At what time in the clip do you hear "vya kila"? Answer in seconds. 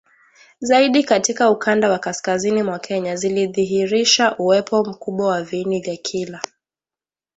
5.81-6.41